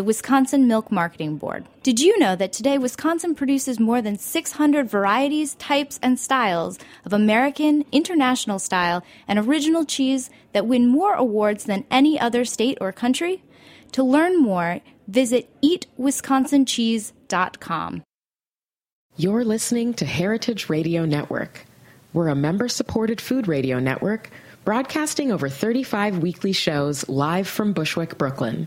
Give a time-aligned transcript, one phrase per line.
[0.00, 1.66] the Wisconsin Milk Marketing Board.
[1.82, 7.12] Did you know that today Wisconsin produces more than 600 varieties, types, and styles of
[7.12, 12.92] American, international style, and original cheese that win more awards than any other state or
[12.92, 13.42] country?
[13.92, 18.02] To learn more, visit eatwisconsincheese.com.
[19.18, 21.66] You're listening to Heritage Radio Network.
[22.14, 24.30] We're a member supported food radio network
[24.64, 28.66] broadcasting over 35 weekly shows live from Bushwick, Brooklyn.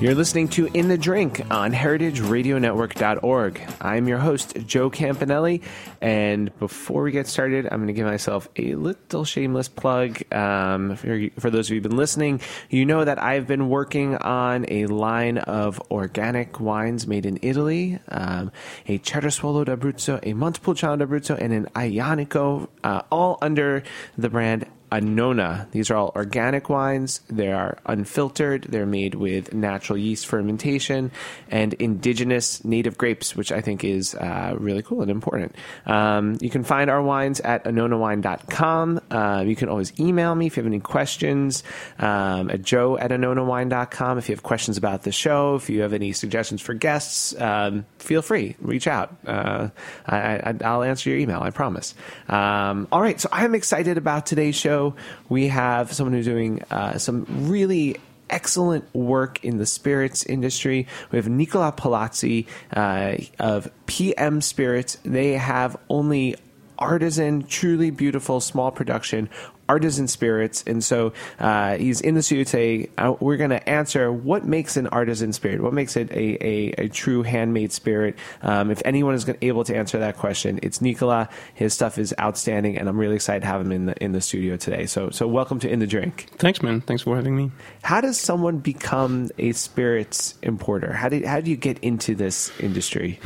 [0.00, 3.60] You're listening to In the Drink on heritageradionetwork.org.
[3.80, 5.62] I'm your host, Joe Campanale.
[6.00, 10.20] And before we get started, I'm going to give myself a little shameless plug.
[10.34, 14.16] Um, for, for those of you who've been listening, you know that I've been working
[14.16, 18.50] on a line of organic wines made in Italy um,
[18.88, 23.84] a Cerasuolo d'Abruzzo, a Montepulciano d'Abruzzo, and an Aglianico, uh, all under
[24.18, 25.68] the brand Annona.
[25.72, 27.20] These are all organic wines.
[27.28, 28.66] They are unfiltered.
[28.68, 31.10] They're made with natural yeast fermentation
[31.50, 35.56] and indigenous native grapes, which I think is uh, really cool and important.
[35.86, 39.00] Um, you can find our wines at annonawine.com.
[39.10, 41.64] Uh, you can always email me if you have any questions
[41.98, 44.18] um, at joe at annonawine.com.
[44.18, 47.84] If you have questions about the show, if you have any suggestions for guests, um,
[47.98, 48.54] feel free.
[48.60, 49.16] Reach out.
[49.26, 49.70] Uh,
[50.06, 51.94] I, will answer your email, I promise.
[52.28, 54.83] Um, all right, so I'm excited about today's show
[55.28, 57.96] we have someone who's doing uh, some really
[58.30, 60.86] excellent work in the spirits industry.
[61.10, 64.98] We have Nicola Palazzi uh, of PM Spirits.
[65.04, 66.36] They have only
[66.78, 69.30] artisan, truly beautiful small production
[69.68, 70.64] artisan spirits.
[70.66, 72.90] And so uh, he's in the studio today.
[72.98, 76.74] Uh, we're going to answer what makes an artisan spirit, what makes it a, a,
[76.78, 78.16] a true handmade spirit.
[78.42, 81.28] Um, if anyone is able to answer that question, it's Nicola.
[81.54, 84.20] His stuff is outstanding, and I'm really excited to have him in the in the
[84.20, 84.86] studio today.
[84.86, 86.28] So so welcome to In the Drink.
[86.36, 86.80] Thanks, man.
[86.80, 87.50] Thanks for having me.
[87.82, 90.92] How does someone become a spirits importer?
[90.92, 93.20] How do how do you get into this industry?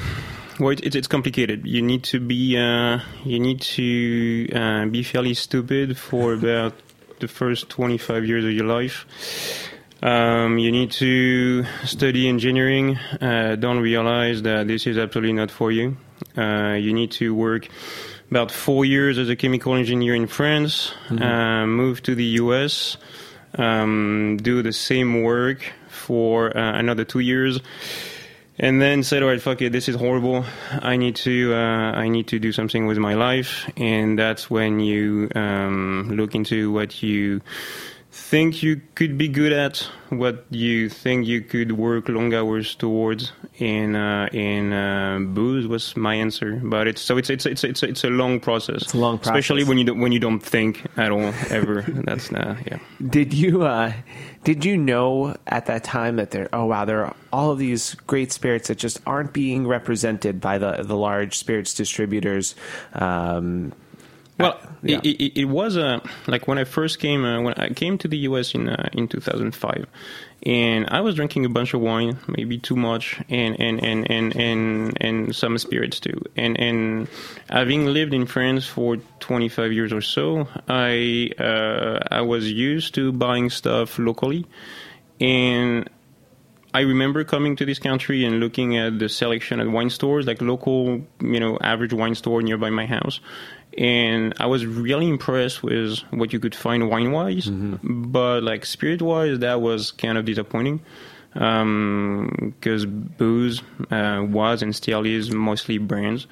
[0.59, 1.67] Well, it, it's complicated.
[1.67, 6.75] You need to be uh, you need to uh, be fairly stupid for about
[7.21, 9.07] the first 25 years of your life.
[10.03, 12.97] Um, you need to study engineering.
[13.21, 15.97] Uh, don't realize that this is absolutely not for you.
[16.37, 17.69] Uh, you need to work
[18.31, 20.93] about four years as a chemical engineer in France.
[21.09, 21.23] Mm-hmm.
[21.23, 22.97] Uh, move to the US.
[23.55, 27.61] Um, do the same work for uh, another two years
[28.59, 30.45] and then said, "All right, fuck it, this is horrible.
[30.71, 34.81] I need to, uh, I need to do something with my life." And that's when
[34.81, 37.41] you um, look into what you
[38.19, 39.79] think you could be good at,
[40.11, 43.33] what you think you could work long hours towards.
[43.59, 47.83] In uh, in uh, booze was my answer, but it's so it's it's it's it's
[47.83, 48.83] it's a long process.
[48.83, 51.83] It's a long process, especially when you don't, when you don't think at all ever.
[51.89, 52.79] That's uh, yeah.
[53.05, 53.93] Did you uh,
[54.45, 57.95] did you know at that time that there oh wow there are all of these
[58.07, 62.55] great spirits that just aren't being represented by the the large spirits distributors?
[62.95, 63.73] Um,
[64.39, 65.01] Well, yeah.
[65.03, 68.09] it, it, it was uh, like when I first came uh, when I came to
[68.09, 69.87] the US in uh, in 2005,
[70.45, 74.37] and I was drinking a bunch of wine, maybe too much, and and and and
[74.37, 76.23] and, and some spirits too.
[76.37, 77.09] And and
[77.51, 83.11] having lived in France for 25 years or so, I uh, I was used to
[83.11, 84.47] buying stuff locally,
[85.21, 85.91] and
[86.75, 90.43] I remember coming to this country and looking at the selection at wine stores, like
[90.43, 93.21] local, you know, average wine store nearby my house.
[93.79, 99.01] And I was really impressed with what you could find wine wise, but like spirit
[99.01, 100.81] wise, that was kind of disappointing
[101.33, 106.27] because booze uh, was and still is mostly brands.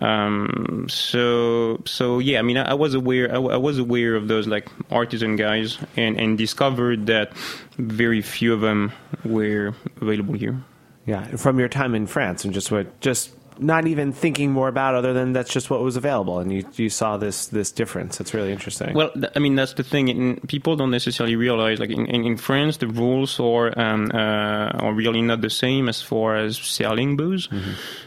[0.00, 4.28] Um, so so yeah, I mean, I, I was aware, I, I was aware of
[4.28, 7.36] those like artisan guys, and and discovered that
[7.78, 8.92] very few of them
[9.24, 10.60] were available here.
[11.06, 14.94] Yeah, from your time in France and just what just not even thinking more about
[14.94, 18.20] other than that's just what was available and you you saw this this difference.
[18.20, 18.94] It's really interesting.
[18.94, 20.08] Well, th- I mean, that's the thing.
[20.08, 24.84] In, people don't necessarily realize, like in, in, in France, the rules are um, uh,
[24.84, 27.48] are really not the same as far as selling booze.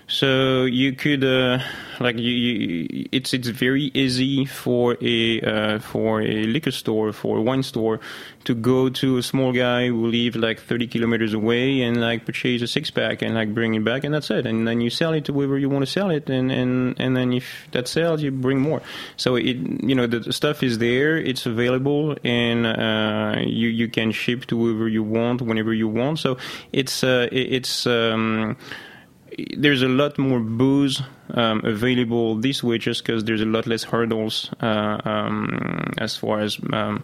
[0.08, 1.60] So you could, uh,
[2.02, 7.38] like, you, you, it's it's very easy for a uh, for a liquor store, for
[7.38, 8.00] a wine store,
[8.46, 12.62] to go to a small guy who lives like 30 kilometers away and like purchase
[12.62, 14.46] a six pack and like bring it back, and that's it.
[14.46, 17.16] And then you sell it to whoever you want to sell it, and and and
[17.16, 18.82] then if that sells, you bring more.
[19.18, 24.12] So it, you know, the, stuff is there, it's available, and uh, you you can
[24.12, 26.20] ship to whoever you want whenever you want.
[26.20, 26.38] So
[26.72, 27.86] it's uh, it- it's.
[27.88, 28.58] Um,
[29.58, 31.02] there's a lot more booze
[31.34, 36.42] um, available this way just because there's a lot less hurdles uh, um, as far
[36.42, 37.02] as um,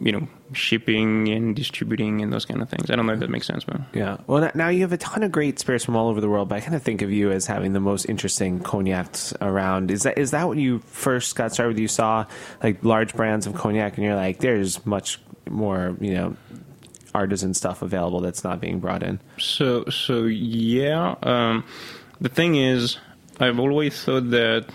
[0.00, 2.90] you know shipping and distributing and those kind of things.
[2.90, 4.18] I don't know if that makes sense, but Yeah.
[4.26, 6.56] Well, now you have a ton of great spirits from all over the world, but
[6.56, 9.90] I kind of think of you as having the most interesting cognacs around.
[9.90, 11.74] Is that is that when you first got started?
[11.74, 11.80] with?
[11.80, 12.26] You saw
[12.62, 16.36] like large brands of cognac, and you're like, there's much more, you know,
[17.14, 19.20] artisan stuff available that's not being brought in.
[19.38, 21.14] So so yeah.
[21.22, 21.64] Um,
[22.20, 22.98] the thing is,
[23.38, 24.66] I've always thought that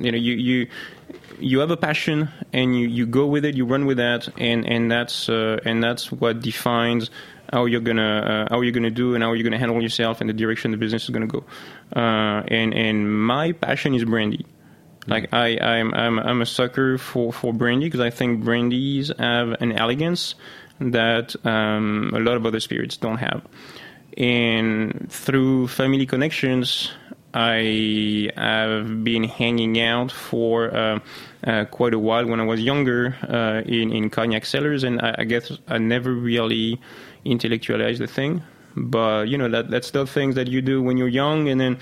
[0.00, 0.68] you know you you
[1.40, 4.66] you have a passion and you, you go with it, you run with that, and
[4.66, 7.10] and that's uh, and that's what defines
[7.52, 10.28] how you're gonna uh, how you're gonna do and how you're gonna handle yourself and
[10.28, 11.44] the direction the business is gonna go.
[11.94, 14.44] Uh, and and my passion is brandy.
[15.06, 19.52] Like I, I'm, I'm, I'm a sucker for, for brandy because I think brandies have
[19.62, 20.34] an elegance
[20.80, 23.42] that um, a lot of other spirits don't have.
[24.18, 26.92] And through family connections,
[27.32, 30.98] I have been hanging out for uh, uh,
[31.70, 35.24] quite a while when I was younger uh, in, in cognac cellars, and I, I
[35.24, 36.80] guess I never really
[37.24, 38.42] intellectualized the thing.
[38.76, 41.78] But you know that that's the things that you do when you're young and then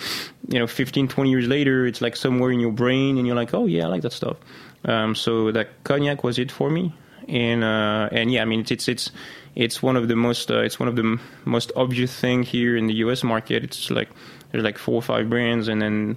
[0.48, 3.52] you know 15 20 years later it's like somewhere in your brain and you're like
[3.52, 4.36] oh yeah i like that stuff.
[4.84, 6.94] Um, so that cognac was it for me.
[7.28, 9.10] And uh, and yeah i mean it's it's it's,
[9.56, 12.76] it's one of the most uh, it's one of the m- most obvious thing here
[12.76, 13.64] in the us market.
[13.64, 14.08] It's like
[14.52, 16.16] there's like four or five brands and then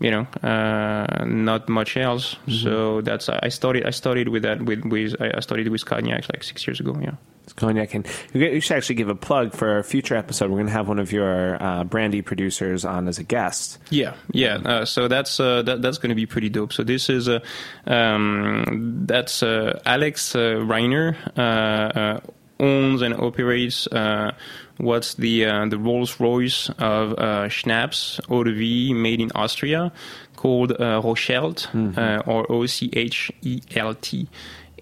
[0.00, 4.84] you know uh, not much else so that's i started i started with that with
[4.84, 8.76] with i started with cognac like six years ago yeah It's cognac, and you should
[8.76, 10.50] actually give a plug for a future episode.
[10.50, 13.78] We're going to have one of your uh, brandy producers on as a guest.
[13.88, 14.56] Yeah, yeah.
[14.60, 16.72] Uh, so that's uh, that, that's going to be pretty dope.
[16.76, 17.40] So this is uh,
[17.86, 22.20] um, that's uh, Alex uh, Rainer uh, uh,
[22.60, 24.32] owns and operates uh,
[24.78, 29.92] what's the uh, the Rolls Royce of uh, schnapps eau de vie made in Austria
[30.36, 34.28] called uh, Rochelt uh, or O C H E L T.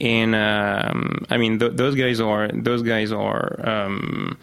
[0.00, 4.38] And um, I mean, th- those guys are those guys are um,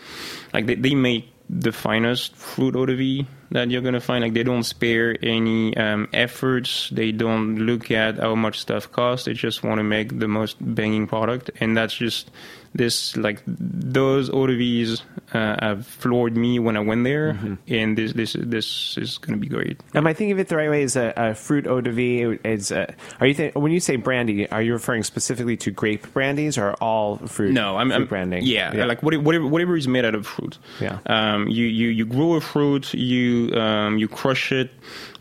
[0.53, 4.24] like they, they make the finest fruit eau de vie that you're gonna find.
[4.24, 6.89] Like they don't spare any um, efforts.
[6.89, 9.25] They don't look at how much stuff costs.
[9.25, 12.31] They just want to make the most banging product, and that's just
[12.74, 13.15] this.
[13.18, 15.01] Like those vies
[15.34, 19.48] uh, have floored me when I went there, and this this this is gonna be
[19.48, 19.82] great.
[19.94, 20.84] Am I thinking of it the right way?
[20.84, 22.39] Is a, a fruit eau de vie?
[22.44, 24.50] Is a, are you think, when you say brandy?
[24.50, 27.53] Are you referring specifically to grape brandies or all fruit?
[27.53, 28.44] No, I'm, fruit I'm branding.
[28.44, 30.58] Yeah, like whatever, whatever whatever is made out of fruit.
[30.80, 31.00] Yeah.
[31.06, 34.72] Um, you you you grow a fruit, you um, you crush it,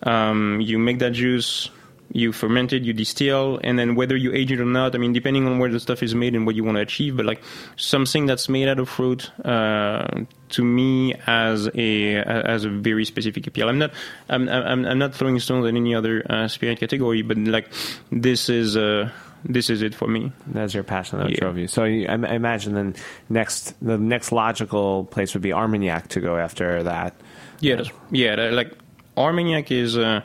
[0.03, 1.71] um, you make that juice.
[2.15, 5.13] You ferment it, you distill, and then whether you age it or not, I mean,
[5.15, 7.41] depending on where the stuff is made and what you want to achieve, but like
[7.77, 10.07] something that's made out of fruit, uh,
[10.51, 13.69] to me, as a as a very specific appeal.
[13.71, 13.93] I'm not
[14.29, 17.69] I'm I'm, I'm not throwing stones at any other uh, spirit category, but like
[18.11, 19.09] this is uh,
[19.45, 20.31] this is it for me.
[20.49, 21.41] That's your passion that Yeah.
[21.41, 21.67] drove you.
[21.67, 22.95] So I, I imagine then
[23.31, 27.15] next the next logical place would be Armagnac to go after that.
[27.61, 28.35] Yeah, yeah.
[28.53, 28.73] like
[29.17, 30.21] Armagnac is uh,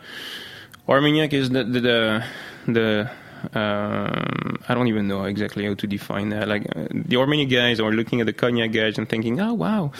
[0.88, 2.24] Armagnac is the the, the
[2.68, 3.12] the
[3.54, 6.48] um, I don't even know exactly how to define that.
[6.48, 9.92] Like uh, the Armagnac guys are looking at the cognac guys and thinking, "Oh wow,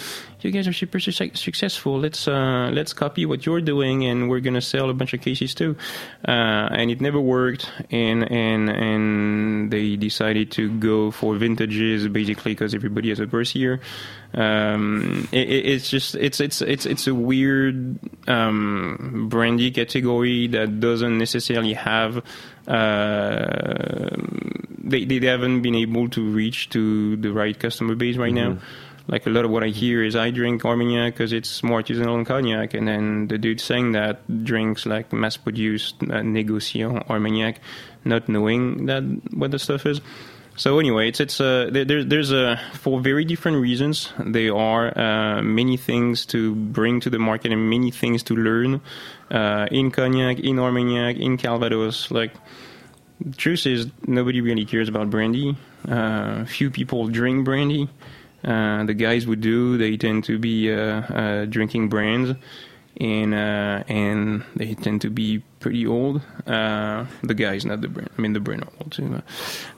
[0.42, 2.00] you guys are super su- successful.
[2.00, 5.56] Let's uh, let's copy what you're doing, and we're gonna sell a bunch of cases
[5.56, 5.76] too."
[6.28, 12.54] Uh, and it never worked, and and and they decided to go for vintages basically
[12.54, 13.80] because everybody has a birth year.
[14.34, 21.18] Um, it, it's just it's it's it's it's a weird um, brandy category that doesn't
[21.18, 22.24] necessarily have
[22.68, 24.10] uh,
[24.84, 28.56] they they haven't been able to reach to the right customer base right mm-hmm.
[28.56, 28.62] now.
[29.08, 32.18] Like a lot of what I hear is I drink Armagnac because it's more artisanal
[32.18, 37.62] than cognac, and then the dude saying that drinks like mass-produced uh, négociant Armagnac,
[38.04, 40.02] not knowing that what the stuff is.
[40.58, 44.12] So anyway, it's it's uh, there, there's a for very different reasons.
[44.20, 48.82] There are uh, many things to bring to the market and many things to learn
[49.30, 52.10] uh, in cognac, in Armagnac, in Calvados.
[52.10, 52.34] Like
[53.22, 55.56] the truth is, nobody really cares about brandy.
[55.88, 57.88] Uh, few people drink brandy.
[58.48, 62.34] Uh, the guys who do, they tend to be uh, drinking brands
[63.00, 66.22] and uh, and they tend to be pretty old.
[66.46, 68.10] Uh, the guys, not the brand.
[68.18, 69.22] I mean, the are old too.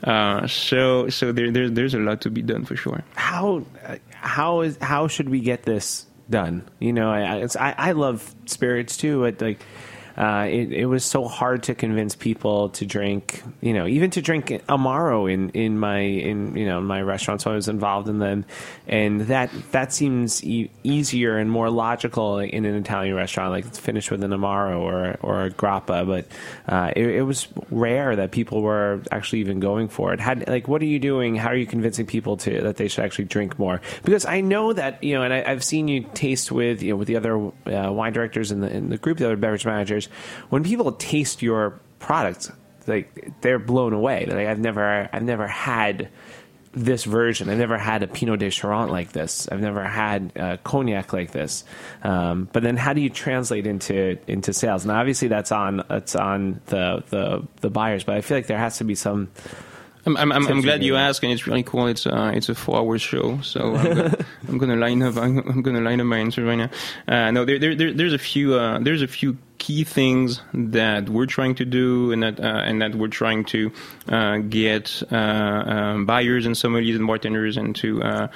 [0.03, 3.03] Uh, so so there, there there's a lot to be done for sure.
[3.15, 3.65] How
[4.11, 6.67] how is how should we get this done?
[6.79, 9.59] You know, I I, I love spirits too, but like
[10.19, 14.21] uh, it, it, was so hard to convince people to drink, you know, even to
[14.21, 18.19] drink Amaro in, in my in you know my restaurants so I was involved in
[18.19, 18.43] them,
[18.85, 23.79] and that that seems e- easier and more logical in an Italian restaurant, like it's
[23.79, 26.05] finished with an Amaro or or a grappa.
[26.05, 26.27] But
[26.67, 30.19] uh, it, it, was rare that people were actually even going for it.
[30.19, 31.37] Had like, what are you doing?
[31.37, 33.79] How are you convincing people to that they should actually drink more?
[34.03, 36.97] Because I know that you know, and I, have seen you taste with you know
[36.97, 40.08] with the other uh, wine directors in the in the group, the other beverage managers
[40.49, 42.51] when people taste your product,
[42.87, 44.25] like they're blown away.
[44.25, 46.09] Like I've never, I've never had
[46.73, 47.49] this version.
[47.49, 49.47] I've never had a Pineau des Charentes like this.
[49.49, 51.63] I've never had a cognac like this.
[52.03, 54.83] Um, but then, how do you translate into into sales?
[54.83, 58.03] And obviously, that's on that's on the the the buyers.
[58.03, 59.29] But I feel like there has to be some
[60.05, 61.87] I'm, I'm, I'm glad you asked, and it's really cool.
[61.87, 65.17] It's uh, it's a four-hour show, so I'm gonna, I'm gonna line up.
[65.17, 66.69] I'm, I'm, gonna line up my answer right now.
[67.07, 71.09] Uh, no, there, there, there, there's a few uh, there's a few key things that
[71.09, 73.71] we're trying to do, and that uh, and that we're trying to
[74.07, 78.29] uh, get uh, um, buyers and sommeliers and bartenders into to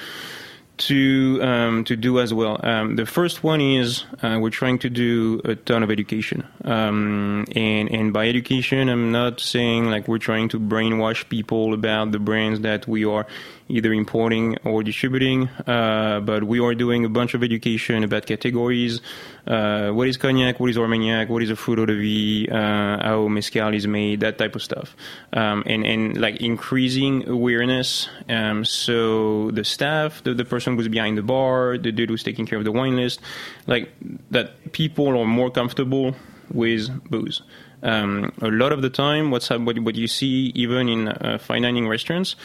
[0.92, 2.60] um, to do as well.
[2.64, 7.46] Um, the first one is uh, we're trying to do a ton of education, um,
[7.56, 12.20] and and by education, I'm not saying like we're trying to brainwash people about the
[12.20, 13.26] brands that we are
[13.70, 15.50] either importing or distributing.
[15.68, 19.02] Uh, but we are doing a bunch of education about categories.
[19.48, 20.60] Uh, what is cognac?
[20.60, 21.30] What is Armagnac?
[21.30, 22.48] What is a fruit de vie?
[22.52, 24.22] Uh, how mezcal is made?
[24.22, 24.96] That type of stuff.
[25.34, 28.10] Um, and, and like increasing awareness.
[28.30, 32.46] Um, so the staff, the, the person who's behind the bar, the dude who's taking
[32.46, 33.20] care of the wine list,
[33.68, 33.92] like
[34.32, 36.16] that people are more comfortable
[36.52, 37.42] with booze.
[37.82, 41.64] Um, a lot of the time, what's what, what you see even in uh, fine
[41.64, 42.38] dining restaurants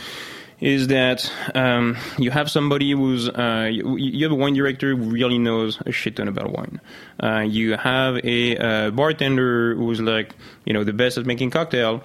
[0.61, 5.11] is that um, you have somebody who's uh, you, you, have a wine director who
[5.11, 6.81] really knows a shit ton about wine.
[7.23, 10.35] Uh, you have a uh, bartender who's like
[10.65, 12.03] you know the best at making cocktail.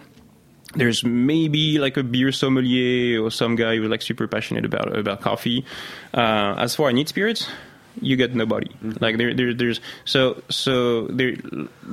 [0.75, 5.22] There's maybe like a beer sommelier or some guy who's like super passionate about about
[5.22, 5.65] coffee.
[6.13, 7.48] Uh, as as neat spirits,
[8.01, 8.67] you get nobody.
[8.67, 9.03] Mm-hmm.
[9.03, 11.35] Like there, there, there's so so there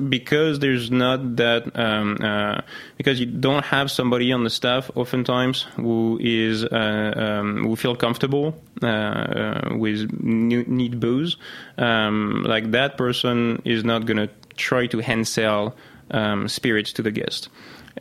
[0.09, 2.61] because there's not that um, uh,
[2.97, 7.95] because you don't have somebody on the staff oftentimes who is uh, um, who feel
[7.95, 11.37] comfortable uh, uh with neat booze.
[11.77, 15.75] Um, like that person is not gonna try to hand sell
[16.11, 17.49] um, spirits to the guest.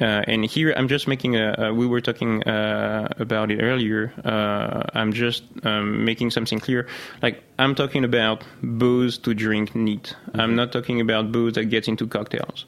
[0.01, 4.13] Uh, and here I'm just making a, we were talking uh, about it earlier.
[4.25, 6.87] Uh, I'm just um, making something clear.
[7.23, 10.15] Like I'm talking about booze to drink neat.
[10.27, 10.41] Mm-hmm.
[10.41, 12.67] I'm not talking about booze that gets into cocktails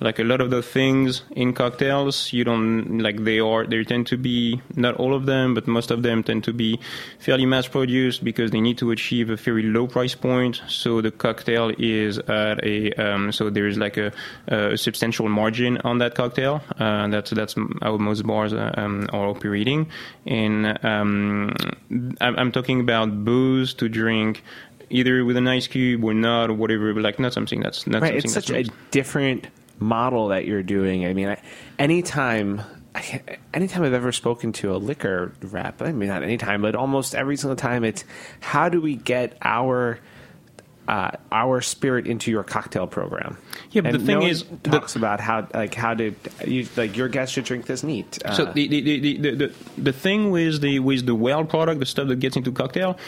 [0.00, 4.06] like a lot of the things in cocktails you don't like they are they tend
[4.06, 6.78] to be not all of them but most of them tend to be
[7.18, 10.60] fairly mass produced because they need to achieve a very low price point.
[10.68, 14.12] So the cocktail is at a um, so there is like a,
[14.48, 16.62] a, substantial margin on that cocktail.
[16.78, 19.88] Uh, that's that's how most bars uh, um, are operating.
[20.26, 21.54] And um,
[22.20, 24.42] I'm, I'm talking about booze to drink
[24.90, 28.02] either with an ice cube or not or whatever but like not something that's not
[28.02, 31.04] right, something it's such a different model that you're doing.
[31.06, 31.36] I mean,
[31.78, 32.62] anytime
[33.52, 37.36] anytime I've ever spoken to a liquor rep, I mean not anytime, but almost every
[37.36, 38.04] single time, it's
[38.40, 39.98] how do we get our
[40.86, 43.38] uh, our spirit into your cocktail program.
[43.70, 46.14] Yeah, but And the thing no is, the- talks about how like how did
[46.46, 48.18] you like your guests should drink this neat.
[48.24, 51.80] Uh, So the the, the, the, the the thing with the with the well product,
[51.80, 52.98] the stuff that gets into cocktail,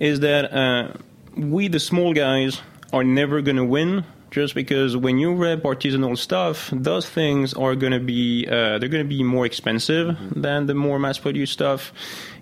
[0.00, 0.92] is that uh,
[1.36, 2.60] we the small guys
[2.92, 4.04] are never going to win.
[4.34, 8.88] Just because when you rep artisanal stuff, those things are going to be uh, they're
[8.88, 11.92] going to be more expensive than the more mass-produced stuff,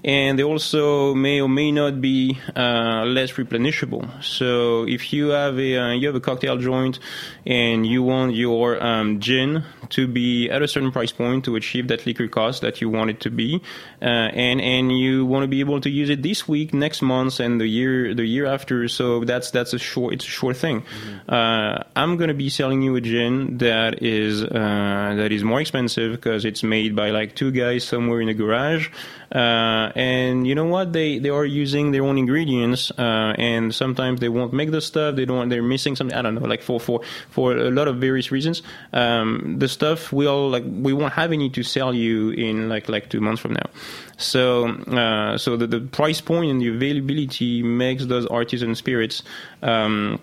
[0.04, 4.23] and they also may or may not be uh, less replenishable.
[4.23, 6.99] So if you have a uh, you have a cocktail joint
[7.47, 11.88] and you want your um, gin to be at a certain price point to achieve
[11.88, 13.62] that liquor cost that you want it to be,
[14.00, 17.38] uh, and and you want to be able to use it this week, next month,
[17.38, 18.88] and the year the year after.
[18.88, 20.82] So that's that's a short it's a short thing.
[21.28, 25.61] Uh, I'm going to be selling you a gin that is uh, that is more
[25.61, 28.88] expensive because it's made by like two guys somewhere in a garage.
[29.33, 30.93] Uh, and you know what?
[30.93, 35.17] They they are using their own ingredients, uh, and sometimes they won't make the stuff.
[35.17, 35.49] They don't.
[35.49, 36.17] They're missing something.
[36.17, 36.43] I don't know.
[36.43, 38.62] Like for for for a lot of various reasons,
[38.93, 43.09] um, the stuff will like we won't have any to sell you in like like
[43.09, 43.71] two months from now.
[44.19, 49.23] So uh, so the, the price point and the availability makes those artisan spirits.
[49.62, 50.21] Um,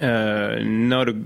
[0.00, 1.16] uh, not a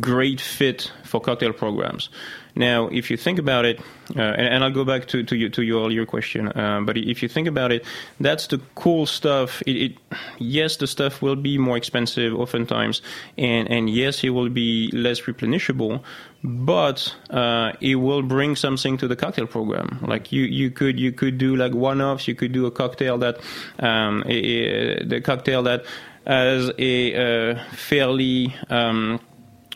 [0.00, 2.08] great fit for cocktail programs.
[2.54, 3.80] Now, if you think about it,
[4.14, 6.96] uh, and, and I'll go back to to, you, to your your question, uh, but
[6.98, 7.84] if you think about it,
[8.20, 9.62] that's the cool stuff.
[9.66, 9.92] It, it
[10.38, 13.00] yes, the stuff will be more expensive oftentimes,
[13.38, 16.02] and and yes, it will be less replenishable,
[16.44, 19.98] but uh, it will bring something to the cocktail program.
[20.02, 22.28] Like you you could you could do like one offs.
[22.28, 23.38] You could do a cocktail that
[23.78, 25.84] um, a, a- the cocktail that
[26.26, 27.14] has a
[27.54, 29.18] uh, fairly um,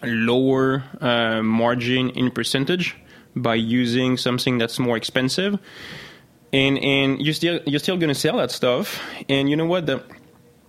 [0.07, 2.97] lower uh, margin in percentage
[3.35, 5.59] by using something that's more expensive.
[6.53, 9.01] And and you're still you're still going to sell that stuff.
[9.29, 9.87] And you know what?
[9.87, 10.03] The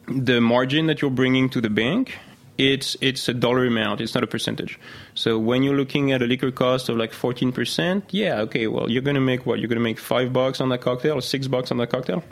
[0.08, 2.18] the margin that you're bringing to the bank
[2.58, 4.02] it's it's a dollar amount.
[4.02, 4.80] It's not a percentage.
[5.14, 9.02] So when you're looking at a liquor cost of like 14% yeah okay well you're
[9.02, 11.48] going to make what you're going to make 5 bucks on that cocktail or 6
[11.48, 12.24] bucks on that cocktail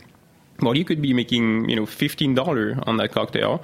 [0.61, 3.61] well, you could be making, you know, fifteen dollar on that cocktail.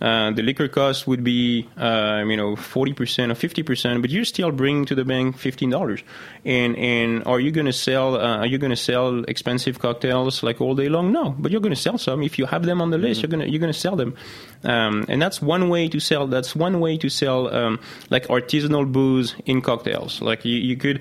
[0.00, 4.10] Uh, the liquor cost would be, uh, you know, forty percent or fifty percent, but
[4.10, 6.02] you're still bringing to the bank fifteen dollars.
[6.44, 8.16] And and are you going to sell?
[8.16, 11.12] Uh, are you going to sell expensive cocktails like all day long?
[11.12, 12.24] No, but you're going to sell some.
[12.24, 14.16] If you have them on the list, you're gonna you're gonna sell them.
[14.64, 16.26] Um, and that's one way to sell.
[16.26, 17.78] That's one way to sell um,
[18.10, 20.20] like artisanal booze in cocktails.
[20.20, 21.00] Like you, you could,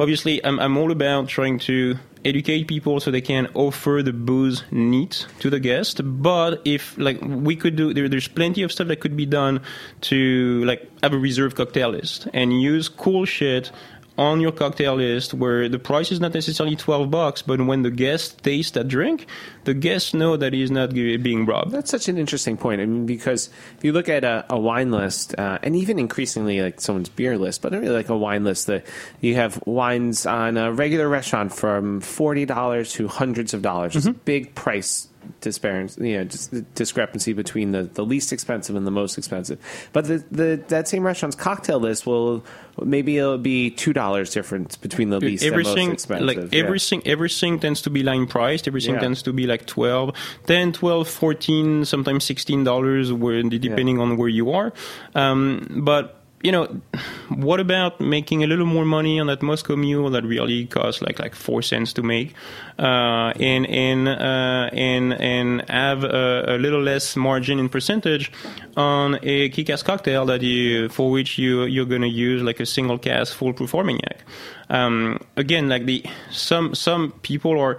[0.00, 4.64] obviously, I'm I'm all about trying to educate people so they can offer the booze
[4.70, 6.00] neat to the guest.
[6.04, 9.60] But if like we could do there, there's plenty of stuff that could be done
[10.02, 13.70] to like have a reserve cocktail list and use cool shit
[14.18, 17.90] on your cocktail list where the price is not necessarily 12 bucks but when the
[17.90, 19.26] guest tastes that drink
[19.64, 22.80] the guests know that he's not being robbed That's such an interesting point.
[22.80, 26.60] I mean, because if you look at a, a wine list, uh, and even increasingly
[26.60, 28.86] like someone's beer list, but not really like a wine list, that
[29.20, 33.96] you have wines on a regular restaurant from forty dollars to hundreds of dollars.
[33.96, 35.08] It's a big price
[35.42, 39.58] disparity, you know, dis- discrepancy between the, the least expensive and the most expensive.
[39.92, 42.44] But the, the that same restaurant's cocktail list will
[42.82, 46.26] maybe it'll be two dollars difference between the least and everything most expensive.
[46.26, 46.60] like yeah.
[46.64, 49.00] everything everything tends to be line priced everything Yeah.
[49.00, 50.14] tends to be like 12
[50.46, 54.72] 10 12 14 sometimes 16 dollars where depending on where you are
[55.14, 56.80] um, but you know
[57.28, 61.18] what about making a little more money on that Moscow Mule that really costs like
[61.18, 62.34] like four cents to make
[62.78, 68.32] uh, and and uh, and and have a, a little less margin in percentage
[68.76, 72.66] on a kick-ass cocktail that you for which you you're going to use like a
[72.66, 74.24] single cask full proof Armagnac.
[74.70, 77.78] Um, again, like the some some people are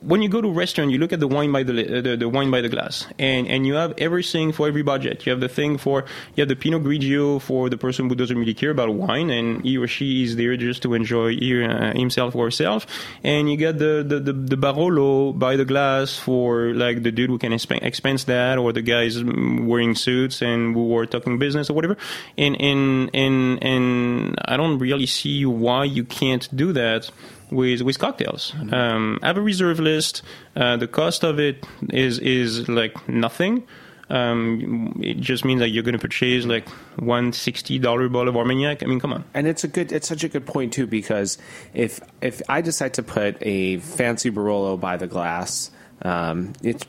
[0.00, 2.16] when you go to a restaurant, you look at the wine by the, li- the
[2.16, 5.26] the wine by the glass, and and you have everything for every budget.
[5.26, 8.36] You have the thing for you have the Pinot Grigio for the person who doesn't
[8.36, 12.34] really care about wine, and he or she is there just to enjoy uh, himself
[12.34, 12.86] or herself.
[13.22, 17.28] And you get the the, the the Barolo by the glass for like the dude
[17.28, 21.68] who can exp- expense that, or the guys wearing suits and who are talking business
[21.68, 21.98] or whatever.
[22.38, 27.10] And and and and I don't really see why you can't do that
[27.50, 28.54] with with cocktails.
[28.72, 30.22] Um, have a reserve list.
[30.56, 33.66] Uh, the cost of it is is like nothing.
[34.10, 38.36] Um, it just means that you're going to purchase like one sixty dollar bottle of
[38.36, 38.82] Armagnac.
[38.82, 39.24] I mean, come on.
[39.32, 41.38] And it's a good, it's such a good point too because
[41.72, 45.70] if if I decide to put a fancy Barolo by the glass,
[46.02, 46.84] um, it's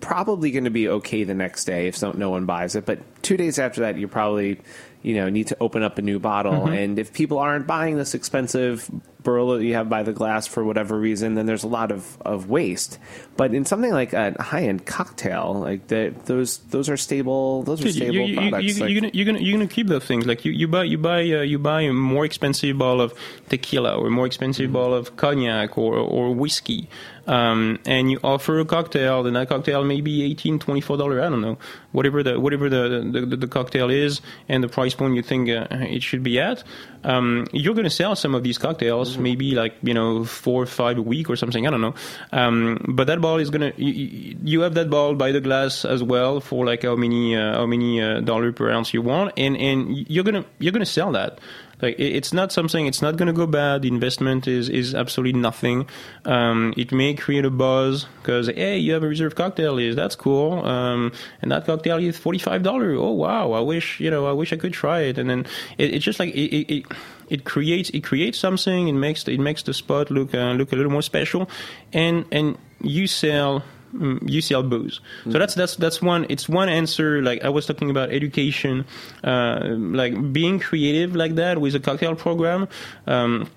[0.00, 2.84] probably going to be okay the next day if so, no one buys it.
[2.84, 4.60] But two days after that, you're probably
[5.02, 6.66] you know need to open up a new bottle.
[6.68, 8.88] And if people aren't buying this expensive
[9.22, 12.20] burl that you have by the glass for whatever reason, then there's a lot of,
[12.22, 12.98] of waste.
[13.36, 17.62] But in something like a high end cocktail, like the, those those are stable.
[17.62, 18.64] Those are stable you, you, products.
[18.64, 20.26] You, like- you're, gonna, you're gonna you're gonna keep those things.
[20.26, 23.14] Like you, you buy you buy uh, you buy a more expensive bottle of
[23.48, 24.72] tequila or a more expensive Mm-hmm.
[24.72, 26.88] bottle of cognac or or whiskey,
[27.26, 29.22] um, and you offer a cocktail.
[29.22, 31.20] Then that cocktail may be 18 24 dollar.
[31.20, 31.58] I don't know,
[31.92, 35.48] whatever the whatever the, the, the, the cocktail is and the price point you think
[35.50, 36.64] uh, it should be at.
[37.04, 39.22] Um, you're gonna sell some of these cocktails, Mm-hmm.
[39.22, 41.66] maybe like you know four or five a week or something.
[41.66, 41.94] I don't know,
[42.32, 45.84] um, but that ball is gonna you, you you have that ball by the glass
[45.84, 49.32] as well for like how many uh, how many uh, dollar per ounce you want,
[49.36, 51.40] and and you're gonna you're gonna sell that.
[51.82, 52.86] Like it- it's not something.
[52.86, 53.82] It's not going to go bad.
[53.82, 55.88] The investment is is absolutely nothing.
[56.24, 59.78] Um, it may create a buzz because hey, you have a reserve cocktail.
[59.78, 60.64] Is that's cool.
[60.64, 62.92] Um, and that cocktail is forty five dollar.
[62.94, 63.52] Oh wow!
[63.52, 64.26] I wish you know.
[64.26, 65.18] I wish I could try it.
[65.18, 65.40] And then
[65.76, 66.86] it, it's just like it, it, it
[67.28, 68.88] it creates it creates something.
[68.88, 71.50] It makes it makes the spot look uh, look a little more special.
[71.92, 73.62] And and you sell
[73.94, 75.00] mm, sell booze.
[75.24, 76.26] So that's that's that's one.
[76.28, 77.22] It's one answer.
[77.22, 78.84] Like I was talking about education,
[79.24, 82.68] uh, like being creative like that with a cocktail program.
[83.06, 83.48] Um,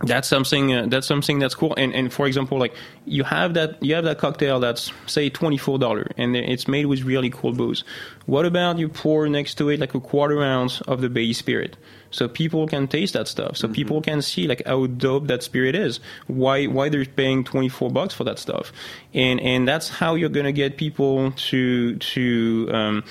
[0.00, 2.74] that's something uh, that's something that's cool and and for example like
[3.06, 7.30] you have that you have that cocktail that's say $24 and it's made with really
[7.30, 7.84] cool booze
[8.26, 11.76] what about you pour next to it like a quarter ounce of the bay spirit
[12.14, 13.56] so people can taste that stuff.
[13.56, 15.98] So people can see like how dope that spirit is.
[16.28, 18.72] Why why they're paying 24 bucks for that stuff.
[19.12, 23.04] And and that's how you're going to get people to to um,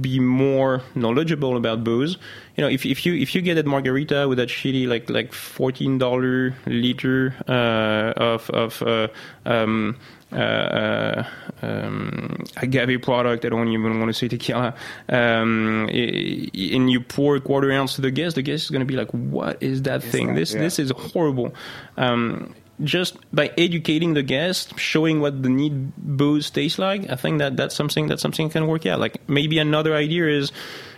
[0.00, 2.16] be more knowledgeable about booze.
[2.56, 5.34] You know if, if you if you get that margarita with that shitty like like
[5.34, 9.08] fourteen dollar liter uh, of of uh,
[9.44, 9.98] um,
[10.32, 11.24] uh, uh,
[11.62, 13.44] um, agave product.
[13.44, 14.74] I don't even want to say tequila.
[15.08, 18.86] Um, and you pour a quarter ounce to the guest, the guest is going to
[18.86, 20.34] be like, "What is that thing?
[20.34, 20.60] This Yeah.
[20.60, 21.54] this is horrible."
[21.96, 27.38] Um, just by educating the guest, showing what the neat booze tastes like, I think
[27.38, 28.98] that that's something that something can work out.
[29.00, 30.50] Like maybe another idea is,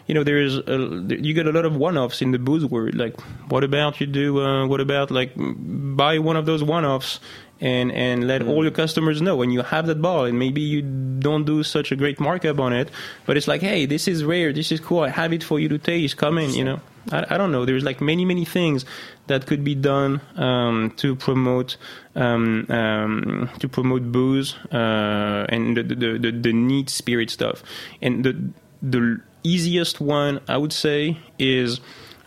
[0.07, 2.95] you know, there's a, you get a lot of one-offs in the booze world.
[2.95, 4.41] Like, what about you do?
[4.41, 7.19] Uh, what about like buy one of those one-offs
[7.63, 10.83] and and let all your customers know when you have that ball and maybe you
[10.83, 12.91] don't do such a great markup on it,
[13.25, 15.69] but it's like, hey, this is rare, this is cool, I have it for you
[15.69, 16.17] to taste.
[16.17, 16.81] Come in, you know.
[17.11, 17.65] I, I don't know.
[17.65, 18.85] There's like many many things
[19.29, 21.77] that could be done um, to promote
[22.15, 27.63] um, um, to promote booze uh, and the the, the the neat spirit stuff.
[28.01, 28.35] And the
[28.83, 31.81] the easiest one I would say is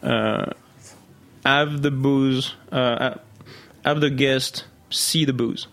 [0.03, 0.51] uh,
[1.45, 3.15] have the booze uh,
[3.85, 5.67] have the guest see the booze.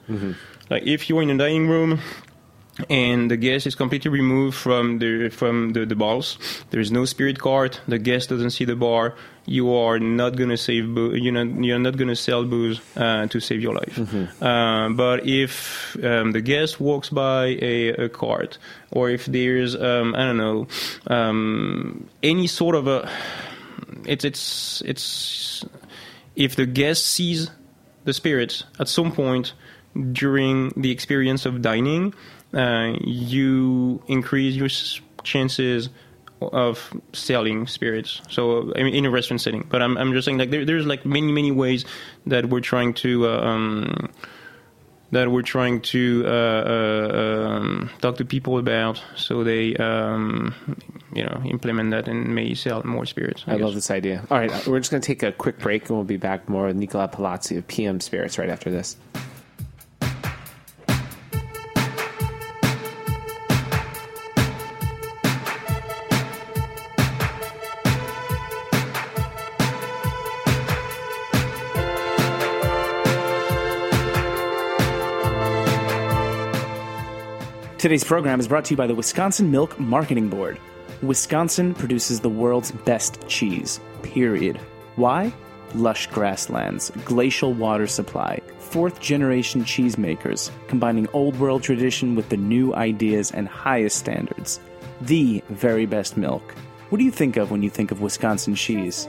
[0.70, 2.01] Like if you're in a dining room
[2.88, 6.38] and the guest is completely removed from the from the, the bottles,
[6.70, 7.79] there is no spirit card.
[7.87, 9.14] The guest doesn't see the bar.
[9.44, 10.94] You are not gonna save.
[10.94, 11.62] Boo- you're not.
[11.64, 13.98] You're not gonna sell booze uh, to save your life.
[14.40, 18.57] Uh, but if um, the guest walks by a, a cart,
[18.90, 20.66] or if there's um, I don't know
[21.09, 23.11] um, any sort of a,
[24.07, 25.64] it's it's it's
[26.37, 27.51] if the guest sees
[28.05, 29.53] the spirits at some point
[30.12, 32.15] during the experience of dining,
[32.55, 34.69] uh, you increase your
[35.23, 35.88] chances
[36.41, 38.21] of selling spirits.
[38.29, 40.87] So I mean, in a restaurant setting, but I'm I'm just saying like there, there's
[40.87, 41.85] like many many ways
[42.27, 43.29] that we're trying to.
[43.29, 44.11] Uh, um,
[45.12, 50.55] that we're trying to uh, uh, um, talk to people about, so they, um,
[51.12, 53.44] you know, implement that and may sell more spirits.
[53.46, 53.61] I guess.
[53.61, 54.25] love this idea.
[54.31, 56.66] All right, we're just going to take a quick break and we'll be back more
[56.66, 58.96] with Nicola Palazzi of PM Spirits right after this.
[77.83, 80.57] Today's program is brought to you by the Wisconsin Milk Marketing Board.
[81.03, 84.57] Wisconsin produces the world's best cheese, period.
[84.95, 85.35] Why?
[85.75, 92.73] Lush grasslands, glacial water supply, fourth generation cheesemakers, combining old world tradition with the new
[92.73, 94.61] ideas and highest standards.
[95.01, 96.55] The very best milk.
[96.90, 99.09] What do you think of when you think of Wisconsin cheese?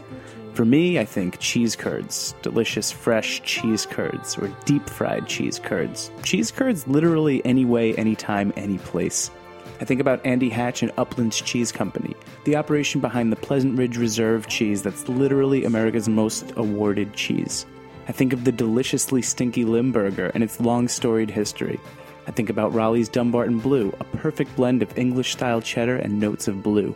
[0.53, 6.11] For me, I think cheese curds, delicious fresh cheese curds, or deep fried cheese curds.
[6.21, 9.31] Cheese curds literally any way, anytime, any place.
[9.81, 13.97] I think about Andy Hatch and Upland's Cheese Company, the operation behind the Pleasant Ridge
[13.97, 17.65] Reserve cheese that's literally America's most awarded cheese.
[18.07, 21.79] I think of the deliciously stinky Limburger and its long storied history.
[22.27, 26.47] I think about Roelli's Dunbarton Blue, a perfect blend of English style cheddar and notes
[26.47, 26.95] of blue.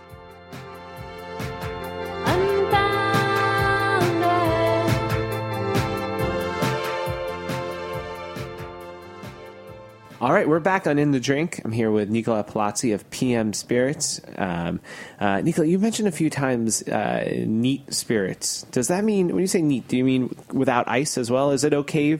[10.21, 11.61] All right, we're back on In the Drink.
[11.65, 14.21] I'm here with Nicola Palazzi of PM Spirits.
[14.37, 14.79] Um,
[15.19, 18.61] uh, Nicola, you mentioned a few times uh, neat spirits.
[18.69, 21.49] Does that mean, when you say neat, do you mean without ice as well?
[21.49, 22.19] Is it okay?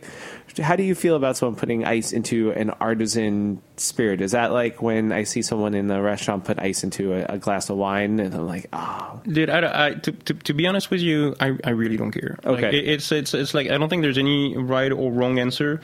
[0.59, 4.21] How do you feel about someone putting ice into an artisan spirit?
[4.21, 7.37] Is that like when I see someone in the restaurant put ice into a, a
[7.37, 9.21] glass of wine and I'm like, oh.
[9.25, 12.37] Dude, I, I, to, to, to, be honest with you, I, I really don't care.
[12.43, 12.61] Okay.
[12.63, 15.81] Like, it, it's, it's, it's like, I don't think there's any right or wrong answer.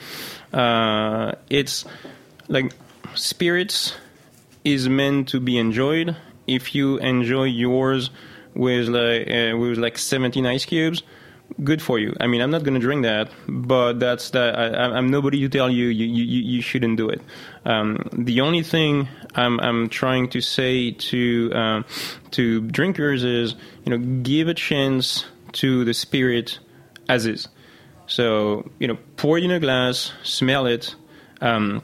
[0.52, 1.86] Uh, it's
[2.48, 2.74] like
[3.16, 3.94] spirits
[4.64, 6.16] is meant to be enjoyed.
[6.46, 8.10] If you enjoy yours
[8.54, 11.04] with like uh, with like 17 ice cubes,
[11.64, 12.16] good for you.
[12.20, 14.58] I mean, I'm not going to drink that, but that's that.
[14.58, 17.22] I, am nobody to tell you you, you you shouldn't do it.
[17.66, 21.86] Um, the only thing I'm I'm trying to say to um,
[22.32, 23.56] to drinkers is
[23.86, 26.60] you know give a chance to the spirit
[27.10, 27.48] as is.
[28.08, 30.96] So you know, pour it in a glass, smell it.
[31.42, 31.84] Um,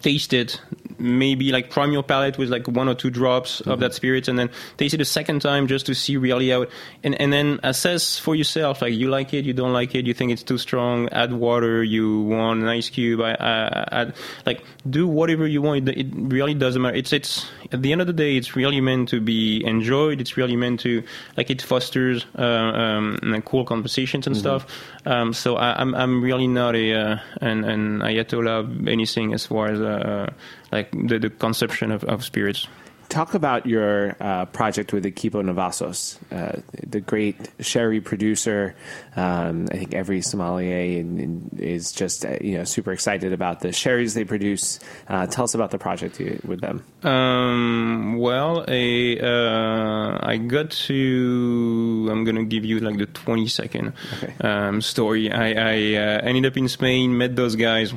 [0.00, 0.60] taste it
[0.98, 3.70] maybe like prime your palate with like one or two drops mm-hmm.
[3.70, 6.62] of that spirit and then taste it a second time just to see really how
[6.62, 6.70] it,
[7.02, 10.14] and, and then assess for yourself like you like it you don't like it you
[10.14, 14.64] think it's too strong add water you want an ice cube I, I, add like
[14.88, 18.06] do whatever you want it, it really doesn't matter it's it's at the end of
[18.06, 21.02] the day it's really meant to be enjoyed it's really meant to
[21.36, 24.40] like it fosters uh, um, cool conversations and mm-hmm.
[24.40, 24.66] stuff
[25.06, 29.34] um, so I, am I'm, I'm really not a uh, an, an ayatollah of anything
[29.34, 30.30] as far as uh,
[30.72, 32.68] like the, the conception of, of spirits.
[33.08, 38.74] Talk about your uh, project with the Equipo Navazos, uh, the great sherry producer.
[39.14, 43.60] Um, I think every sommelier in, in is just uh, you know super excited about
[43.60, 44.80] the sherries they produce.
[45.06, 46.84] Uh, tell us about the project with them.
[47.04, 52.08] Um, well, a, uh, I got to.
[52.10, 54.34] I'm gonna give you like the 20 second okay.
[54.40, 55.30] um, story.
[55.30, 57.94] I, I uh, ended up in Spain, met those guys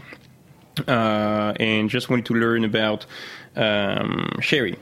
[0.87, 3.05] and just wanted to learn about
[3.55, 4.77] um, sherry.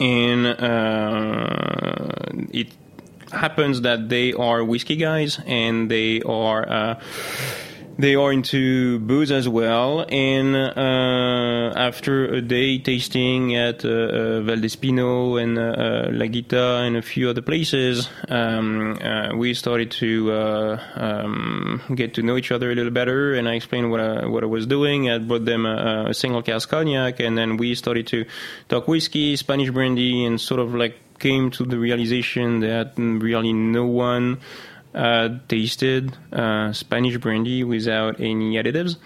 [0.00, 2.08] And uh,
[2.52, 2.72] it
[3.32, 7.00] happens that they are whiskey guys and they are uh,
[7.98, 14.40] they are into booze as well, and uh, after a day tasting at uh, uh,
[14.42, 18.96] Valdespino and La Guita and a few other places, um,
[19.36, 20.32] we started to
[20.94, 23.34] um, get to know each other a little better.
[23.34, 25.10] And I explained what I, what I was doing.
[25.10, 28.26] I brought them a, a single cask cognac, and then we started to
[28.68, 33.84] talk whiskey, Spanish brandy, and sort of like came to the realization that really no
[33.84, 34.38] one
[34.94, 38.96] uh, tasted uh, Spanish brandy without any additives.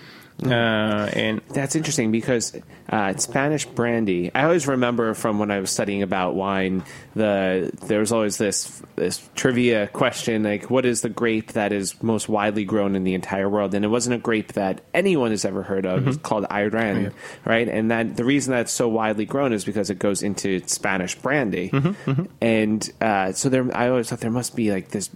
[0.45, 2.57] Uh, and that's interesting because
[2.89, 4.31] uh, Spanish brandy.
[4.35, 6.83] I always remember from when I was studying about wine,
[7.15, 12.03] the there was always this this trivia question like, what is the grape that is
[12.03, 13.75] most widely grown in the entire world?
[13.75, 16.01] And it wasn't a grape that anyone has ever heard of.
[16.01, 16.09] Mm-hmm.
[16.09, 17.09] It's called Airén, oh, yeah.
[17.45, 17.69] right?
[17.69, 21.71] And that the reason that's so widely grown is because it goes into Spanish brandy.
[21.71, 22.25] Mm-hmm, mm-hmm.
[22.41, 25.09] And uh, so there, I always thought there must be like this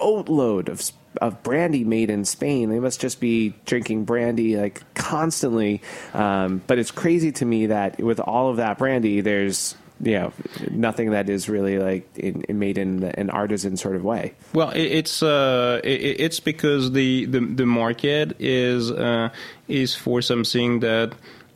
[0.00, 2.70] boatload of of brandy made in Spain.
[2.70, 5.82] They must just be drinking brandy like constantly.
[6.14, 10.32] Um, but it's crazy to me that with all of that brandy, there's you know
[10.70, 14.34] nothing that is really like in, in made in an artisan sort of way.
[14.52, 19.30] Well, it, it's uh, it, it's because the, the the market is uh,
[19.68, 21.12] is for something that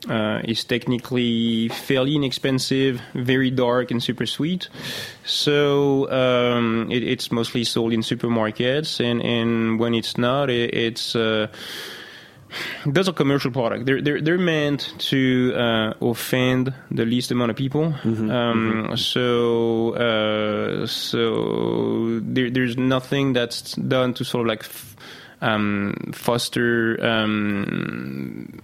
[0.08, 4.68] uh, is technically fairly inexpensive, very dark and super sweet.
[5.24, 11.16] So um, it, it's mostly sold in supermarkets, and, and when it's not, it, it's
[11.16, 11.48] uh,
[12.86, 13.86] those are commercial product.
[13.86, 17.92] They're they're they're meant to uh, offend the least amount of people.
[18.02, 18.94] Mm-hmm, um, mm-hmm.
[18.96, 24.96] So uh, so there, there's nothing that's done to sort of like f-
[25.40, 28.60] um, foster um,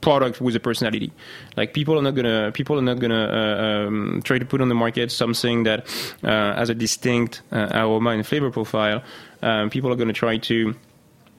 [0.00, 1.12] product with a personality.
[1.56, 4.68] Like people are not gonna people are not gonna uh, um, try to put on
[4.68, 5.86] the market something that
[6.22, 9.02] uh, has a distinct uh, aroma and flavor profile.
[9.42, 10.74] Um, people are gonna try to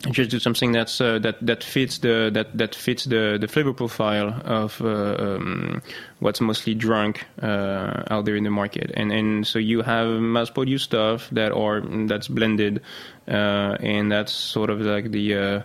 [0.09, 3.73] just do something that's uh, that that fits the that that fits the the flavor
[3.73, 5.81] profile of uh, um,
[6.19, 10.49] what's mostly drunk uh, out there in the market and and so you have mass
[10.49, 12.81] produced stuff that are that's blended
[13.27, 15.63] and that's sort of like the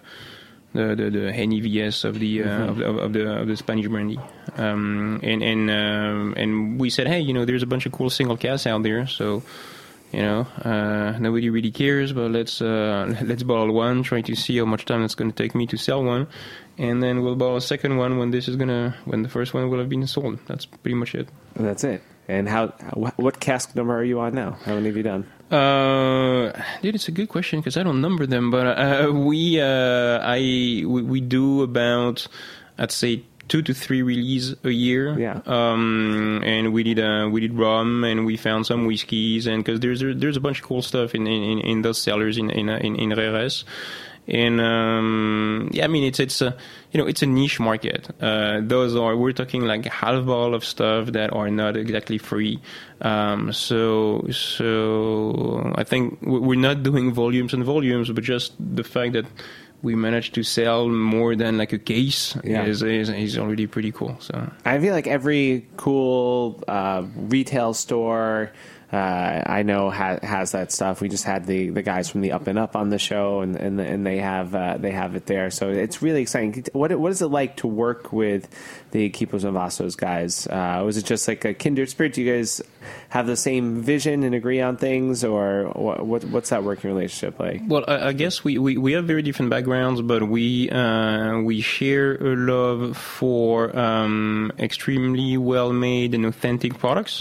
[0.77, 4.19] the the, the NEVS of the, uh, of, the of the of the Spanish brandy,
[4.57, 8.11] um, and and um, and we said, hey, you know, there's a bunch of cool
[8.11, 9.43] single casks out there, so
[10.13, 14.59] you know, uh, nobody really cares, but let's uh, let's bottle one, try to see
[14.59, 16.27] how much time it's going to take me to sell one,
[16.79, 19.69] and then we'll bottle a second one when this is gonna when the first one
[19.69, 20.39] will have been sold.
[20.47, 21.29] That's pretty much it.
[21.55, 22.03] That's it.
[22.29, 22.69] And how?
[22.95, 24.59] wh- What cask number are you on now?
[24.65, 25.27] How many have you done?
[25.51, 30.19] Uh, dude, it's a good question because I don't number them, but uh, we uh,
[30.23, 32.27] I we, we do about
[32.79, 35.19] I'd say two to three release a year.
[35.19, 35.41] Yeah.
[35.47, 39.81] Um, and we did uh, we did rum and we found some whiskeys and because
[39.81, 42.97] there's there's a bunch of cool stuff in in, in those cellars in in in,
[42.97, 43.65] in Jerez.
[44.29, 46.57] And um, yeah, I mean it's it's a
[46.91, 48.09] you know it's a niche market.
[48.21, 52.61] Uh, those are we're talking like half ball of stuff that are not exactly free.
[53.01, 58.85] Um, so so I think we- we're not doing volumes and volumes, but just the
[58.85, 59.27] fact that
[59.83, 62.65] we managed to sell more than like a case Yeah.
[62.65, 64.17] is, is is already pretty cool.
[64.21, 68.51] So I feel like every cool uh, retail store
[68.93, 71.01] uh, I know ha- has that stuff.
[71.01, 73.57] We just had the, the guys from the Up and Up on the show, and
[73.57, 75.51] and, and they have uh, they have it there.
[75.51, 76.65] So it's really exciting.
[76.73, 78.49] What what is it like to work with
[78.93, 80.47] the Equipo Navazos guys?
[80.47, 82.13] Uh, was it just like a kindred spirit?
[82.13, 82.63] Do you guys
[83.09, 87.41] have the same vision and agree on things, or what, what what's that working relationship
[87.41, 87.63] like?
[87.67, 91.61] Well, I, I guess we, we, we have very different backgrounds, but we uh, we
[91.61, 97.21] share a love for um, extremely well made and authentic products.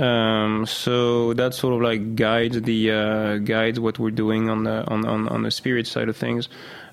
[0.00, 4.86] Um, so that sort of like guides the uh, guides what we're doing on the
[4.88, 6.48] on, on, on the spirit side of things.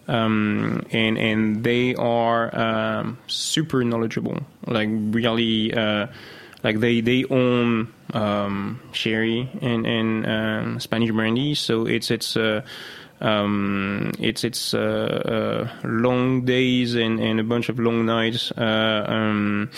[0.07, 5.73] Um, and and they are um, super knowledgeable, like really.
[5.73, 6.07] Uh,
[6.63, 12.61] like they they own um, sherry and and um, Spanish brandy, so it's it's uh,
[13.21, 18.51] um, it's it's uh, uh, long days and, and a bunch of long nights.
[18.51, 19.69] Uh, um,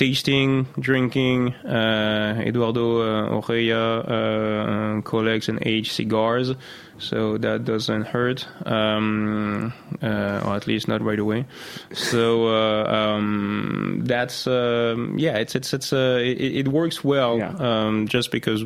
[0.00, 1.52] tasting, drinking.
[1.56, 6.54] Uh, Eduardo uh, Ojeda uh, collects and aged cigars,
[6.96, 11.44] so that doesn't hurt, um, uh, or at least not right away.
[11.92, 17.52] So uh, um, that's um, yeah, it's it's it's uh, it, it works well, Yeah.
[17.58, 18.64] um, just because.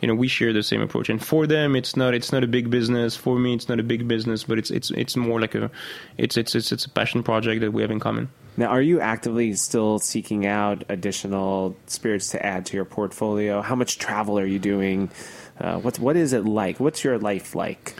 [0.00, 2.48] You know, we share the same approach, and for them, it's not it's not a
[2.48, 3.14] big business.
[3.14, 5.70] For me, it's not a big business, but it's it's it's more like a
[6.18, 8.28] it's it's it's, it's a passion project that we have in common.
[8.56, 13.62] Now, are you actively still seeking out additional spirits to add to your portfolio?
[13.62, 15.10] How much travel are you doing?
[15.58, 16.80] Uh, what what is it like?
[16.80, 17.94] What's your life like?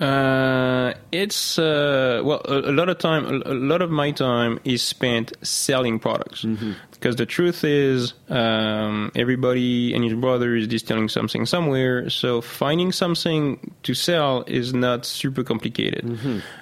[0.00, 4.58] Uh, it's uh, well, a, a lot of time, a, a lot of my time
[4.64, 6.44] is spent selling products.
[6.92, 12.08] Because the truth is, um, everybody and his brother is distilling something somewhere.
[12.10, 16.18] So finding something to sell is not super complicated.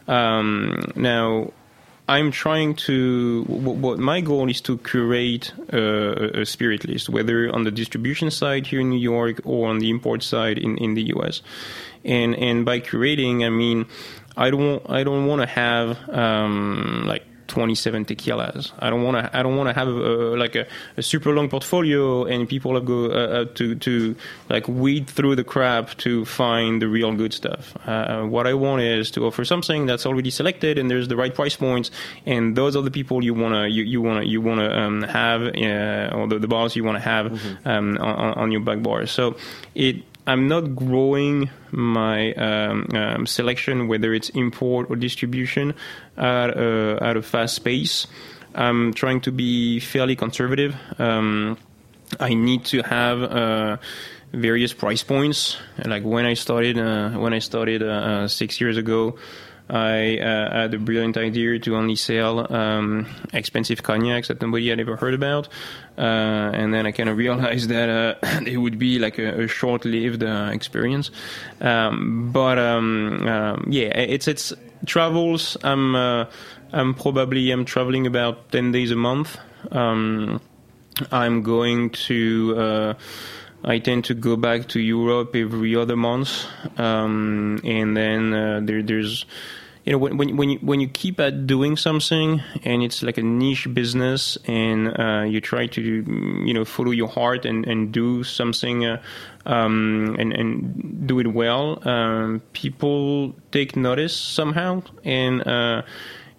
[0.08, 1.52] Um, now,
[2.10, 3.44] I'm trying to.
[3.44, 8.32] What, my goal is to curate uh, a, a spirit list, whether on the distribution
[8.32, 11.40] side here in New York or on the import side in, in the U.S.
[12.04, 13.86] And and by curating, I mean
[14.36, 18.72] I don't I don't want to have um, like 27 tequilas.
[18.78, 19.36] I don't want to.
[19.36, 22.84] I don't want to have a, like a, a super long portfolio and people have
[22.84, 24.16] go uh, uh, to to
[24.48, 27.76] like weed through the crap to find the real good stuff.
[27.86, 31.34] Uh, what I want is to offer something that's already selected and there's the right
[31.34, 31.90] price points,
[32.24, 36.16] and those are the people you wanna you, you wanna you wanna um, have uh,
[36.16, 37.26] or the, the bars you wanna have
[37.66, 39.06] um, on, on your back bar.
[39.06, 39.36] So
[39.74, 45.74] it I'm not growing my um, um, selection, whether it's import or distribution,
[46.16, 48.06] at a, at a fast pace.
[48.54, 50.76] I'm trying to be fairly conservative.
[50.98, 51.56] Um,
[52.18, 53.76] I need to have uh,
[54.32, 55.56] various price points.
[55.84, 59.16] Like when I started, uh, when I started uh, uh, six years ago,
[59.70, 64.80] I uh, had a brilliant idea to only sell um, expensive cognacs that nobody had
[64.80, 65.48] ever heard about,
[65.96, 68.14] uh, and then I kind of realized that uh,
[68.46, 71.10] it would be like a, a short-lived uh, experience.
[71.60, 74.52] Um, but um, um, yeah, it's it's
[74.86, 75.56] travels.
[75.62, 76.26] I'm uh,
[76.72, 79.38] I'm probably I'm traveling about ten days a month.
[79.70, 80.40] Um,
[81.12, 82.54] I'm going to.
[82.56, 82.94] Uh,
[83.62, 86.46] I tend to go back to Europe every other month,
[86.78, 89.26] um, and then uh, there, there's,
[89.84, 93.18] you know when when when you, when you keep at doing something and it's like
[93.18, 97.92] a niche business and uh, you try to you know follow your heart and and
[97.92, 99.00] do something uh,
[99.46, 105.46] um, and and do it well, um, people take notice somehow and.
[105.46, 105.82] Uh,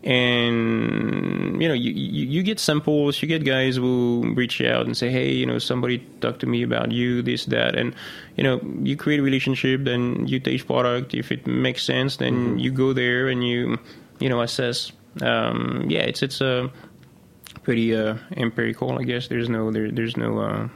[0.04, 4.98] and you know you, you, you get samples you get guys who reach out and
[4.98, 7.76] say hey you know somebody talked to me about you this that.
[7.76, 7.94] And
[8.36, 11.14] you know you create a relationship then you taste product.
[11.14, 12.58] If it makes sense then mm-hmm.
[12.58, 13.78] you go there and you
[14.20, 14.92] you know assess.
[15.22, 16.70] Um, yeah it's it's a uh,
[17.64, 19.28] pretty uh, empirical i guess.
[19.28, 20.70] There's no there, there's no uh,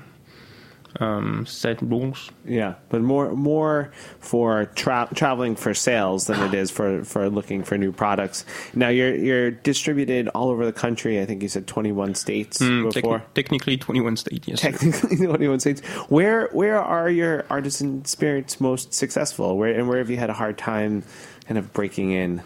[1.00, 2.32] um, set rules.
[2.46, 7.64] Yeah, but more more for tra- traveling for sales than it is for, for looking
[7.64, 8.46] for new products.
[8.74, 11.22] Now you're you're distributed all over the country.
[11.22, 13.24] I think you said 21 states mm, before.
[13.34, 14.48] technically 21 states.
[14.48, 14.62] Yes.
[14.62, 15.82] Technically 21 states.
[16.10, 19.58] Where where are your artisan spirits most successful?
[19.58, 21.04] Where and where have you had a hard time
[21.46, 22.42] kind of breaking in?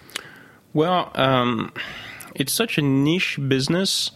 [0.73, 1.73] Well, um,
[2.35, 4.11] it's such a niche business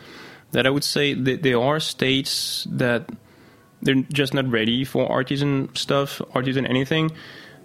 [0.52, 3.10] that I would say that there are states that
[3.84, 7.12] they're just not ready for artisan stuff, artisan anything.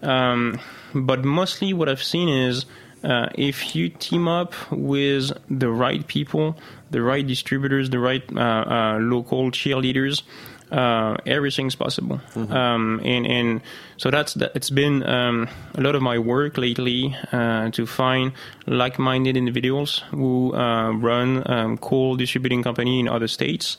[0.02, 0.60] Um,
[0.94, 2.66] but mostly what I've seen is
[3.04, 6.56] uh, if you team up with the right people,
[6.90, 10.22] the right distributors, the right uh, uh, local cheerleaders,
[10.70, 12.20] uh, everything's possible.
[12.34, 12.52] Mm-hmm.
[12.52, 13.60] Um, and and
[13.96, 14.52] so that's that.
[14.54, 18.32] It's been um, a lot of my work lately uh, to find
[18.66, 23.76] like-minded individuals who uh, run um, cool distributing company in other states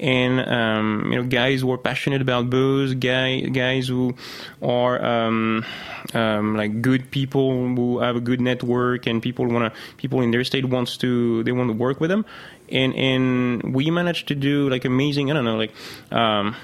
[0.00, 4.14] and um, you know guys who are passionate about booze, guy guys who
[4.62, 5.64] are um,
[6.14, 10.30] um, like good people who have a good network, and people want to people in
[10.30, 12.24] their state wants to they want to work with them,
[12.70, 15.30] and and we managed to do like amazing.
[15.30, 15.72] I don't know, like.
[16.10, 16.56] Um,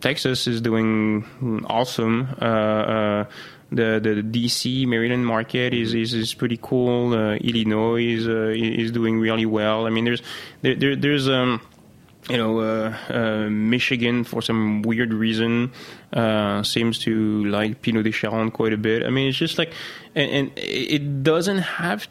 [0.00, 1.24] Texas is doing
[1.68, 2.28] awesome.
[2.40, 3.24] Uh, uh,
[3.70, 7.14] the the DC Maryland market is is, is pretty cool.
[7.14, 9.86] Uh, Illinois is uh, is doing really well.
[9.86, 10.20] I mean, there's
[10.60, 11.60] there, there there's um
[12.28, 15.72] you know, uh, uh, Michigan for some weird reason
[16.12, 19.04] uh, seems to like Pineau des Charentes quite a bit.
[19.04, 19.72] I mean, it's just like,
[20.14, 22.06] and, and, it doesn't have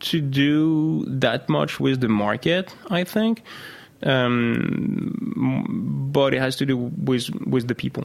[0.00, 3.42] to do that much with the market, I think,
[4.02, 8.04] um, but it has to do with with the people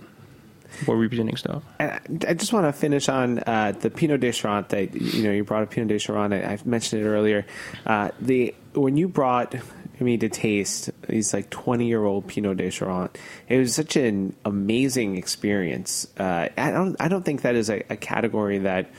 [0.85, 1.63] who are representing stuff.
[1.79, 4.69] I just want to finish on uh, the Pineau des Charentes.
[4.69, 6.45] That, you know, you brought up Pineau des Charentes.
[6.45, 7.45] I, mentioned it earlier.
[7.85, 9.55] Uh, the when you brought
[10.03, 13.15] mean, to taste these like 20 year old Pineau des Charentes.
[13.47, 16.07] It was such an amazing experience.
[16.17, 18.89] Uh, I don't, I don't think that is a, a category that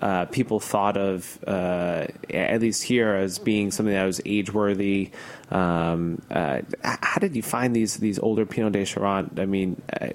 [0.00, 5.10] uh, people thought of, uh, at least here, as being something that was age worthy.
[5.50, 9.38] Um, uh, how did you find these these older Pineau des Charentes?
[9.38, 10.08] I mean, uh,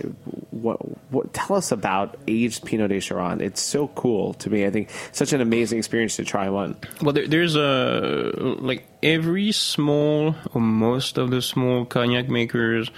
[0.51, 0.79] what,
[1.09, 3.41] what, tell us about aged Pineau des Charentes.
[3.41, 4.65] It's so cool to me.
[4.65, 6.75] I think such an amazing experience to try one.
[7.01, 12.91] Well, there, there's a like every small or most of the small cognac makers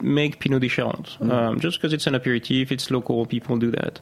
[0.00, 1.16] make Pineau des Charentes.
[1.18, 1.32] Mm.
[1.32, 4.00] Um, just because it's an aperitif, it's local, people do that.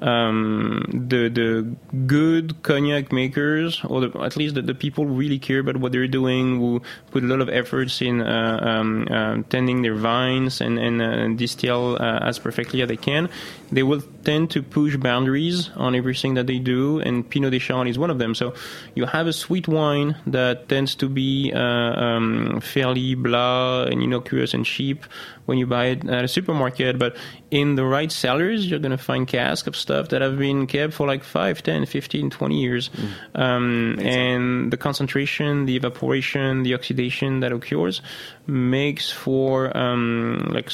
[0.00, 5.38] Um, the the good cognac makers, or the, at least the, the, people who really
[5.38, 9.42] care about what they're doing, who put a lot of efforts in uh, um, uh,
[9.50, 13.28] tending their vines and, and uh, distill uh, as perfectly as they can,
[13.72, 17.90] they will tend to push boundaries on everything that they do, and Pineau des Charentes
[17.90, 18.34] is one of them.
[18.34, 18.52] So
[18.94, 24.52] you have a sweet wine that tends to be uh, um, fairly blah and innocuous
[24.52, 25.04] and cheap
[25.50, 27.16] when you buy it at a supermarket, but
[27.50, 30.94] in the right cellars, you're going to find casks of stuff that have been kept
[30.94, 32.88] for like 5, 10, 15, 20 years.
[32.88, 33.10] Mm.
[33.34, 38.00] Um, and the concentration, the evaporation, the oxidation that occurs
[38.46, 40.70] makes for um, like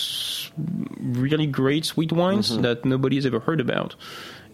[1.00, 2.60] really great sweet wines mm-hmm.
[2.60, 3.96] that nobody's ever heard about.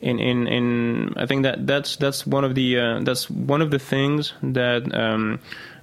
[0.03, 3.71] And, and and I think that that's that's one of the uh, that's one of
[3.71, 5.39] the things that um,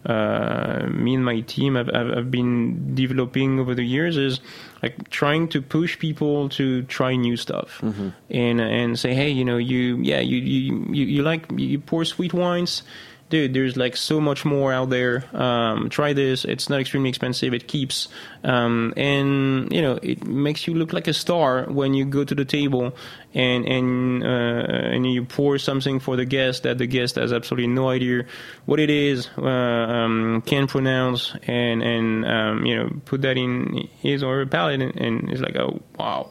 [0.05, 4.39] uh, me and my team have, have, have, been developing over the years is
[4.81, 8.09] like trying to push people to try new stuff mm-hmm.
[8.29, 12.05] and and say hey you know you yeah you you you, you like you pour
[12.05, 12.83] sweet wines
[13.29, 15.23] dude, there's like so much more out there.
[15.33, 16.45] Um, try this.
[16.45, 17.53] It's not extremely expensive.
[17.53, 18.07] It keeps,
[18.43, 22.35] um, and you know, it makes you look like a star when you go to
[22.35, 22.95] the table
[23.33, 27.67] and and uh, and you pour something for the guest that the guest has absolutely
[27.67, 28.25] no idea
[28.65, 33.87] what it is, uh, um, can pronounce, and and um, you know, put that in
[33.99, 36.29] his or her palate, and, and it's like, oh wow,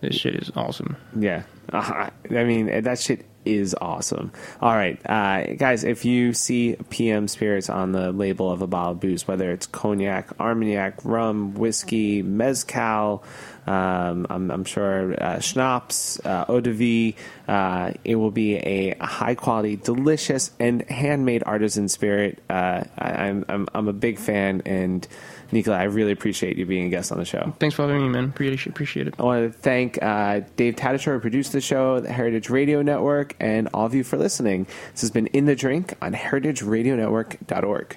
[0.00, 0.96] this shit is awesome.
[1.18, 4.32] Yeah, uh, I mean that shit is awesome.
[4.60, 8.92] All right, uh, guys, if you see PM spirits on the label of a bottle
[8.92, 13.22] of booze, whether it's cognac, armagnac, rum, whiskey, mezcal,
[13.66, 17.14] um, I'm, I'm, sure uh, schnapps, uh, eau de vie.
[17.48, 22.42] Uh, it will be a high quality, delicious, and handmade artisan spirit.
[22.48, 25.06] Uh, I, am I'm, I'm a big fan, and
[25.56, 27.54] Nikolai, I really appreciate you being a guest on the show.
[27.58, 28.24] Thanks for having me, man.
[28.26, 29.14] Appreciate, appreciate it.
[29.18, 33.34] I want to thank uh, Dave Tatasciore, who produced the show, the Heritage Radio Network,
[33.40, 34.66] and all of you for listening.
[34.92, 37.96] This has been In the Drink on heritageradionetwork.org.